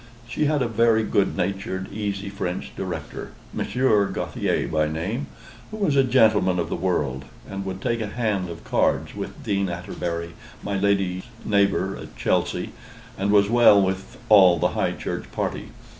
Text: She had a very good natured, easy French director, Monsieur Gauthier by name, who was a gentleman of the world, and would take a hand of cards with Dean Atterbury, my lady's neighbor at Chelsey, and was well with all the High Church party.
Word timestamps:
She 0.27 0.45
had 0.45 0.63
a 0.63 0.67
very 0.67 1.03
good 1.03 1.37
natured, 1.37 1.87
easy 1.93 2.27
French 2.27 2.75
director, 2.75 3.33
Monsieur 3.53 4.07
Gauthier 4.07 4.67
by 4.67 4.87
name, 4.87 5.27
who 5.69 5.77
was 5.77 5.95
a 5.95 6.03
gentleman 6.03 6.57
of 6.57 6.69
the 6.69 6.75
world, 6.75 7.25
and 7.47 7.63
would 7.65 7.83
take 7.83 8.01
a 8.01 8.07
hand 8.07 8.49
of 8.49 8.63
cards 8.63 9.13
with 9.15 9.43
Dean 9.43 9.69
Atterbury, 9.69 10.33
my 10.63 10.75
lady's 10.75 11.25
neighbor 11.45 11.95
at 12.01 12.17
Chelsey, 12.17 12.71
and 13.15 13.29
was 13.29 13.47
well 13.47 13.79
with 13.79 14.17
all 14.27 14.57
the 14.57 14.69
High 14.69 14.93
Church 14.93 15.31
party. 15.31 15.69